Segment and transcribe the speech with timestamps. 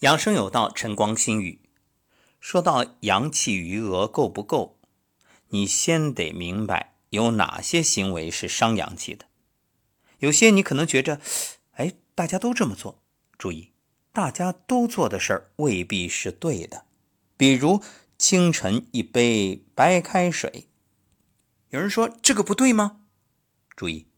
[0.00, 1.60] 养生有道，晨光心语。
[2.40, 4.78] 说到阳气余额够不够，
[5.48, 9.26] 你先得明白有哪些行为是伤阳气的。
[10.18, 11.20] 有些你可能觉着，
[11.72, 13.02] 哎，大家都这么做。
[13.38, 13.72] 注意，
[14.12, 16.84] 大家都做的事儿未必是对的。
[17.36, 17.82] 比如
[18.18, 20.68] 清晨一杯白开水，
[21.70, 23.00] 有人说这个不对吗？
[23.74, 24.08] 注意，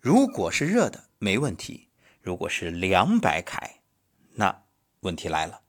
[0.00, 1.88] 如果是热的没问题，
[2.22, 3.80] 如果是凉白开，
[4.36, 4.62] 那。
[5.06, 5.62] 问题来了，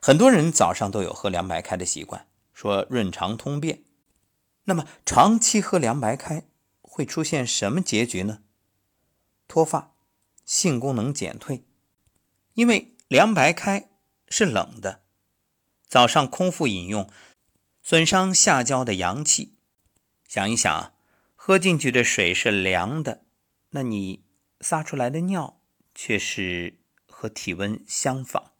[0.00, 3.82] 很多人早上都有喝凉白开的习惯，说润肠通便。
[4.64, 6.44] 那么长期喝凉白开
[6.82, 8.42] 会出现什么结局呢？
[9.48, 9.94] 脱发、
[10.44, 11.64] 性功能减退。
[12.54, 13.88] 因为凉白开
[14.28, 15.02] 是冷的，
[15.88, 17.10] 早上空腹饮用，
[17.82, 19.56] 损伤下焦的阳气。
[20.28, 20.94] 想一想，
[21.34, 23.24] 喝进去的水是凉的，
[23.70, 24.24] 那你
[24.60, 25.60] 撒出来的尿
[25.94, 26.80] 却是。
[27.26, 28.52] 和体温相仿，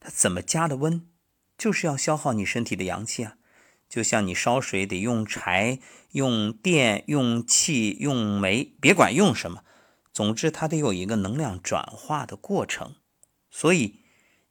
[0.00, 1.06] 它怎么加的温，
[1.58, 3.36] 就是要消耗你身体的阳气啊！
[3.90, 5.78] 就像你烧水得用柴、
[6.12, 9.62] 用电、用气、用煤，别管用什么，
[10.14, 12.96] 总之它得有一个能量转化的过程。
[13.50, 14.00] 所以，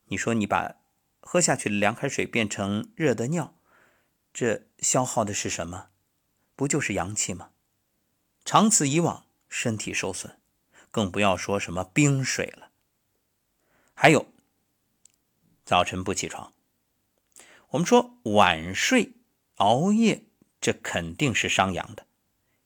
[0.09, 0.75] 你说你把
[1.19, 3.55] 喝下去的凉开水变成热的尿，
[4.31, 5.87] 这消耗的是什么？
[6.55, 7.49] 不就是阳气吗？
[8.45, 10.37] 长此以往，身体受损，
[10.91, 12.68] 更不要说什么冰水了。
[14.01, 14.27] 还有，
[15.65, 16.53] 早晨不起床，
[17.71, 19.11] 我们说晚睡、
[19.55, 20.23] 熬夜，
[20.61, 22.07] 这肯定是伤阳的，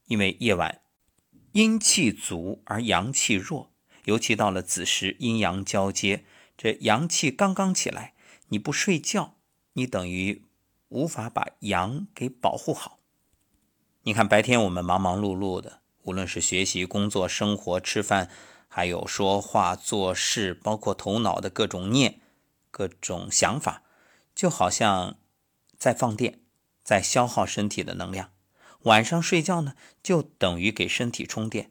[0.05, 0.83] 因为夜晚
[1.53, 3.71] 阴气足而阳气弱，
[4.05, 6.23] 尤其到了子时，阴阳交接，
[6.55, 8.13] 这阳气刚刚起来，
[8.49, 9.33] 你不睡觉，
[9.73, 10.43] 你等于
[10.89, 12.99] 无法把阳给保护好。
[14.03, 18.29] 你看白天我们忙忙碌碌的，无论是学习、工作、生活、吃饭。
[18.75, 22.21] 还有说话、做事，包括头脑的各种念、
[22.71, 23.83] 各种想法，
[24.33, 25.19] 就好像
[25.77, 26.39] 在放电，
[26.83, 28.31] 在消耗身体的能量。
[28.85, 31.69] 晚上睡觉呢，就等于给身体充电。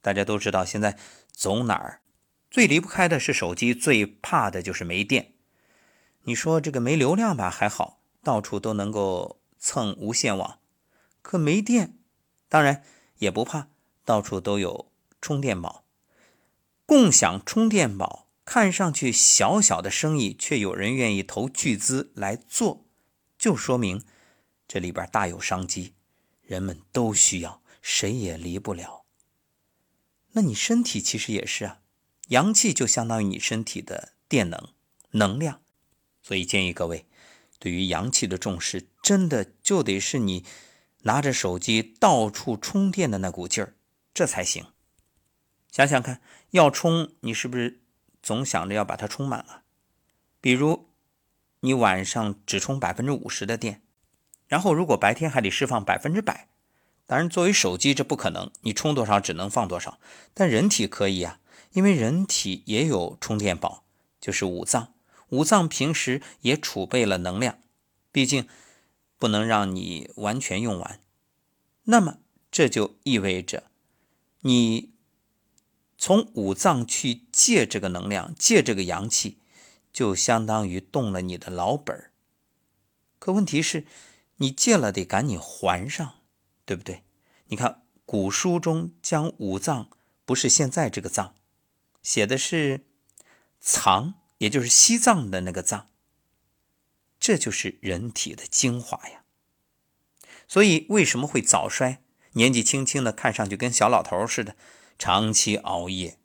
[0.00, 0.96] 大家都知道，现在
[1.32, 2.00] 走哪儿
[2.48, 5.32] 最离不开的是手机，最怕的就是没电。
[6.22, 10.60] 你说这个没流量吧，还好，到处都能够蹭无线网。
[11.22, 11.98] 可没电，
[12.48, 12.84] 当然
[13.18, 13.66] 也不怕，
[14.04, 15.82] 到处都有充电宝。
[16.90, 22.84] 共享充电宝，看上去小小的生意，却有人愿意投巨资来做，
[23.38, 24.04] 就说明
[24.66, 25.94] 这里边大有商机，
[26.42, 29.04] 人们都需要，谁也离不了。
[30.32, 31.78] 那你身体其实也是啊，
[32.30, 34.70] 阳气就相当于你身体的电能
[35.12, 35.60] 能量，
[36.20, 37.06] 所以建议各位，
[37.60, 40.44] 对于阳气的重视，真的就得是你
[41.02, 43.76] 拿着手机到处充电的那股劲儿，
[44.12, 44.66] 这才行。
[45.70, 46.20] 想想看，
[46.50, 47.80] 要充你是不是
[48.22, 49.62] 总想着要把它充满啊？
[50.40, 50.88] 比如
[51.60, 53.82] 你晚上只充百分之五十的电，
[54.48, 56.48] 然后如果白天还得释放百分之百，
[57.06, 60.00] 当然作为手机这不可能，你充多少只能放多少。
[60.34, 61.38] 但人体可以啊，
[61.72, 63.84] 因为人体也有充电宝，
[64.20, 64.92] 就是五脏，
[65.28, 67.58] 五脏平时也储备了能量，
[68.10, 68.48] 毕竟
[69.18, 70.98] 不能让你完全用完。
[71.84, 72.18] 那么
[72.50, 73.64] 这就意味着
[74.40, 74.89] 你。
[76.00, 79.36] 从五脏去借这个能量，借这个阳气，
[79.92, 82.10] 就相当于动了你的老本儿。
[83.18, 83.84] 可问题是，
[84.36, 86.14] 你借了得赶紧还上，
[86.64, 87.02] 对不对？
[87.48, 89.90] 你看古书中将五脏
[90.24, 91.34] 不是现在这个脏，
[92.02, 92.86] 写的是
[93.60, 95.88] 藏，也就是西藏的那个藏。
[97.18, 99.24] 这就是人体的精华呀。
[100.48, 102.02] 所以为什么会早衰？
[102.32, 104.56] 年纪轻轻的，看上去跟小老头似的。
[105.00, 106.18] 长期熬夜，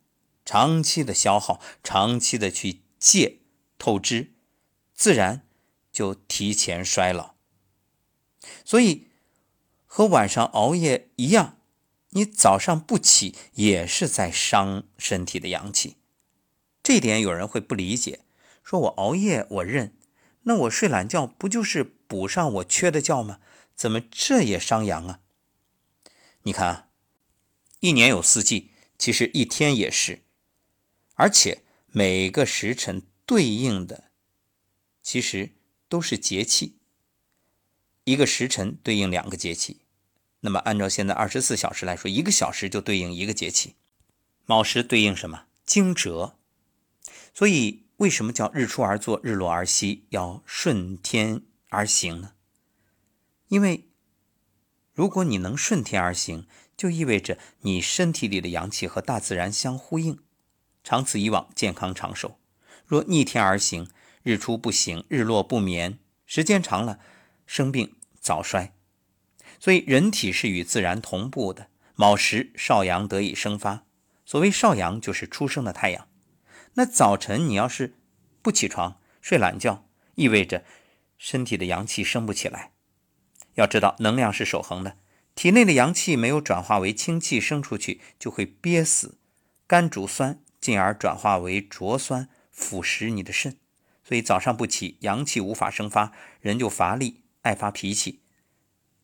[0.43, 3.39] 长期的消耗，长期的去借
[3.77, 4.33] 透支，
[4.93, 5.47] 自然
[5.93, 7.35] 就提前衰老。
[8.65, 9.07] 所以
[9.85, 11.57] 和晚上熬夜一样，
[12.09, 15.95] 你早上不起也是在伤身体的阳气。
[16.83, 18.25] 这点有人会不理解，
[18.61, 19.95] 说我熬夜我认，
[20.41, 23.39] 那我睡懒觉不就是补上我缺的觉吗？
[23.73, 25.21] 怎么这也伤阳啊？
[26.43, 26.81] 你看啊。
[27.81, 30.23] 一年有四季，其实一天也是，
[31.13, 34.05] 而且每个时辰对应的
[35.03, 35.51] 其实
[35.87, 36.77] 都是节气。
[38.05, 39.81] 一个时辰对应两个节气，
[40.39, 43.75] 那么按照现在二十四小时来说，一个小时就对应一个节气。
[44.45, 45.45] 卯时对应什么？
[45.65, 46.33] 惊蛰。
[47.33, 52.33] 所以为什么叫日出而作，日落而息，要顺天而行呢？
[53.49, 53.89] 因为
[54.93, 56.47] 如果你能顺天而行。
[56.77, 60.19] 就意味着你身体里的阳气和大自然相呼应，
[60.83, 62.39] 长此以往健康长寿。
[62.85, 63.89] 若逆天而行，
[64.23, 66.99] 日出不省，日落不眠，时间长了，
[67.45, 68.73] 生病早衰。
[69.59, 71.67] 所以人体是与自然同步的。
[71.97, 73.85] 卯时少阳得以生发，
[74.25, 76.09] 所谓少阳就是出生的太阳。
[76.73, 77.95] 那早晨你要是
[78.41, 80.65] 不起床睡懒觉，意味着
[81.17, 82.73] 身体的阳气升不起来。
[83.53, 84.97] 要知道能量是守恒的，
[85.35, 89.17] 体内的阳气没有转化为清气升出去，就会憋死，
[89.67, 93.57] 肝主酸，进而转化为浊酸腐蚀你的肾。
[94.01, 98.21] 所以早上不起，阳气无法生发，人就乏力，爱发脾气。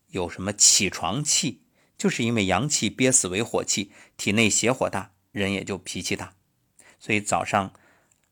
[0.08, 1.62] 有什么起床气，
[1.98, 6.34] 就是因为阳气憋死为火气，体内邪火大，人也就脾气大。
[6.98, 7.74] 所以早上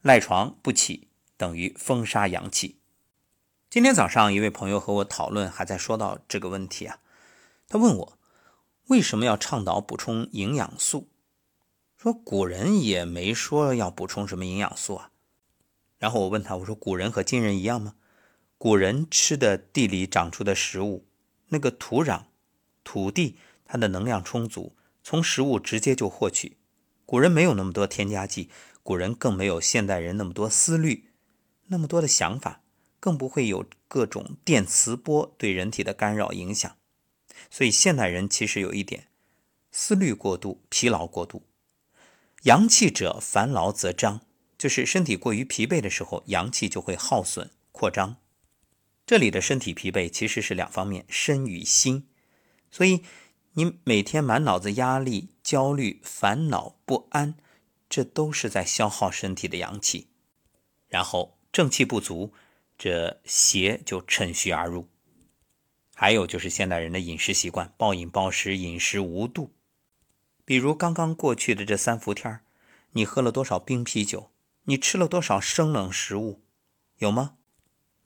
[0.00, 2.78] 赖床不起，等于封杀阳气。
[3.68, 6.98] 今天早上一位朋友和我讨论，还在说到这个问题啊。
[7.70, 8.18] 他问我
[8.88, 11.08] 为什么要倡导补充营养素？
[11.96, 15.12] 说古人也没说要补充什么营养素啊。
[15.96, 17.94] 然后我问他，我说古人和今人一样吗？
[18.58, 21.06] 古人吃的地里长出的食物，
[21.50, 22.24] 那个土壤、
[22.82, 24.74] 土地，它的能量充足，
[25.04, 26.56] 从食物直接就获取。
[27.06, 28.50] 古人没有那么多添加剂，
[28.82, 31.12] 古人更没有现代人那么多思虑，
[31.68, 32.62] 那么多的想法，
[32.98, 36.76] 更不会有各种电磁波对人体的干扰影响。
[37.48, 39.08] 所以现代人其实有一点，
[39.70, 41.46] 思虑过度，疲劳过度。
[42.42, 44.20] 阳气者，烦劳则张，
[44.58, 48.16] 就是身体过于疲惫的时候，阳气就会耗损扩张。
[49.06, 52.08] 这里的身体疲惫其实是两方面，身与心。
[52.70, 53.04] 所以
[53.54, 55.30] 你每天满脑子压力。
[55.42, 57.34] 焦虑、烦恼、不安，
[57.88, 60.06] 这都是在消耗身体的阳气，
[60.86, 62.32] 然后正气不足，
[62.78, 64.86] 这邪就趁虚而入。
[66.00, 69.52] 还有就是现代人的饮食习惯，暴饮暴食，饮食无度。
[70.46, 72.40] 比如刚刚过去的这三伏天
[72.92, 74.30] 你喝了多少冰啤酒？
[74.62, 76.40] 你吃了多少生冷食物？
[77.00, 77.34] 有吗？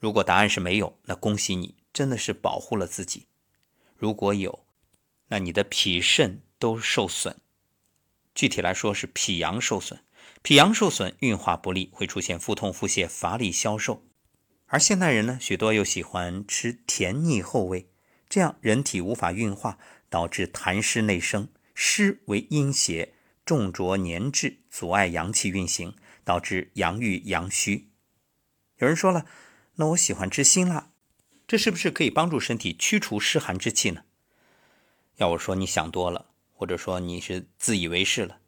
[0.00, 3.28] 如果答案是没有，那恭喜你，真的是保护了自己。
[3.96, 4.66] 如果有，
[5.28, 6.42] 那你的脾肾。
[6.58, 7.36] 都受损，
[8.34, 10.00] 具体来说是脾阳受损，
[10.42, 14.02] 脾阳受损，运化不利，会出现腹痛、腹泻、乏力、消瘦。
[14.66, 17.88] 而现代人呢，许多又喜欢吃甜腻厚味，
[18.28, 19.78] 这样人体无法运化，
[20.08, 23.14] 导致痰湿内生，湿为阴邪，
[23.44, 25.94] 重浊粘滞，阻碍阳气运行，
[26.24, 27.90] 导致阳郁阳虚。
[28.78, 29.26] 有人说了，
[29.76, 30.90] 那我喜欢吃辛辣，
[31.46, 34.04] 这是不是可以帮助身体驱除湿寒之气呢？
[35.16, 36.30] 要我说，你想多了。
[36.56, 38.38] 或者说你是自以为是了，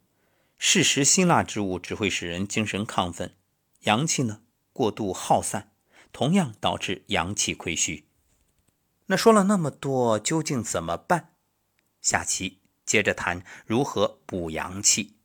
[0.57, 3.35] 事实辛辣之物只会使人精神亢奋，
[3.81, 4.43] 阳气呢
[4.73, 5.73] 过度耗散，
[6.17, 8.09] 同样导致阳气亏虚。
[9.05, 11.35] 那说了那么多，究竟怎么办？
[12.01, 15.16] 下期接着谈如何补阳气。